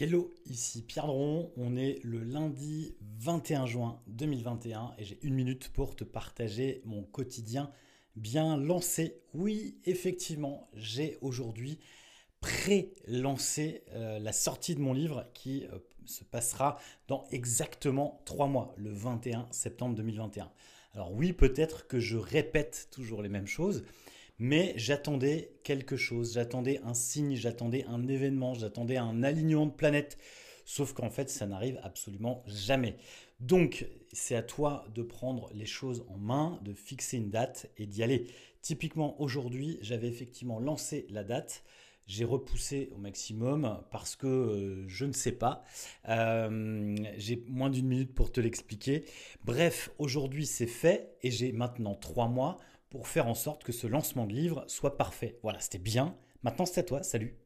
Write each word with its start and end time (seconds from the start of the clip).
Hello, 0.00 0.32
ici 0.46 0.82
Pierre 0.82 1.08
Dron, 1.08 1.50
on 1.56 1.76
est 1.76 1.98
le 2.04 2.22
lundi 2.22 2.94
21 3.18 3.66
juin 3.66 4.00
2021 4.06 4.94
et 4.96 5.02
j'ai 5.02 5.18
une 5.22 5.34
minute 5.34 5.70
pour 5.70 5.96
te 5.96 6.04
partager 6.04 6.82
mon 6.84 7.02
quotidien 7.02 7.72
bien 8.14 8.56
lancé. 8.56 9.20
Oui, 9.34 9.80
effectivement, 9.86 10.70
j'ai 10.72 11.18
aujourd'hui 11.20 11.80
pré-lancé 12.40 13.82
euh, 13.90 14.20
la 14.20 14.30
sortie 14.30 14.76
de 14.76 14.80
mon 14.80 14.92
livre 14.92 15.28
qui 15.34 15.64
euh, 15.64 15.80
se 16.06 16.22
passera 16.22 16.78
dans 17.08 17.24
exactement 17.32 18.22
trois 18.24 18.46
mois, 18.46 18.72
le 18.76 18.92
21 18.92 19.48
septembre 19.50 19.96
2021. 19.96 20.48
Alors 20.94 21.12
oui, 21.12 21.32
peut-être 21.32 21.88
que 21.88 21.98
je 21.98 22.16
répète 22.16 22.86
toujours 22.92 23.20
les 23.20 23.28
mêmes 23.28 23.48
choses, 23.48 23.82
mais 24.38 24.72
j'attendais 24.76 25.52
quelque 25.64 25.96
chose, 25.96 26.34
j'attendais 26.34 26.80
un 26.84 26.94
signe, 26.94 27.34
j'attendais 27.34 27.84
un 27.84 28.06
événement, 28.06 28.54
j'attendais 28.54 28.96
un 28.96 29.22
alignement 29.22 29.66
de 29.66 29.72
planètes. 29.72 30.16
Sauf 30.64 30.92
qu'en 30.92 31.10
fait, 31.10 31.30
ça 31.30 31.46
n'arrive 31.46 31.80
absolument 31.82 32.44
jamais. 32.46 32.96
Donc, 33.40 33.86
c'est 34.12 34.36
à 34.36 34.42
toi 34.42 34.84
de 34.94 35.02
prendre 35.02 35.50
les 35.54 35.66
choses 35.66 36.04
en 36.08 36.18
main, 36.18 36.60
de 36.62 36.74
fixer 36.74 37.16
une 37.16 37.30
date 37.30 37.70
et 37.78 37.86
d'y 37.86 38.02
aller. 38.02 38.26
Typiquement, 38.60 39.20
aujourd'hui, 39.20 39.78
j'avais 39.80 40.08
effectivement 40.08 40.60
lancé 40.60 41.06
la 41.08 41.24
date. 41.24 41.64
J'ai 42.06 42.24
repoussé 42.24 42.90
au 42.94 42.98
maximum 42.98 43.82
parce 43.90 44.16
que 44.16 44.26
euh, 44.26 44.88
je 44.88 45.04
ne 45.04 45.12
sais 45.12 45.32
pas. 45.32 45.62
Euh, 46.08 46.96
j'ai 47.16 47.44
moins 47.48 47.70
d'une 47.70 47.86
minute 47.86 48.14
pour 48.14 48.32
te 48.32 48.40
l'expliquer. 48.40 49.04
Bref, 49.44 49.90
aujourd'hui 49.98 50.46
c'est 50.46 50.66
fait 50.66 51.16
et 51.22 51.30
j'ai 51.30 51.52
maintenant 51.52 51.94
trois 51.94 52.28
mois 52.28 52.56
pour 52.90 53.08
faire 53.08 53.26
en 53.26 53.34
sorte 53.34 53.64
que 53.64 53.72
ce 53.72 53.86
lancement 53.86 54.26
de 54.26 54.32
livre 54.32 54.64
soit 54.68 54.96
parfait. 54.96 55.38
Voilà, 55.42 55.60
c'était 55.60 55.78
bien. 55.78 56.16
Maintenant, 56.42 56.66
c'est 56.66 56.80
à 56.80 56.84
toi. 56.84 57.02
Salut 57.02 57.36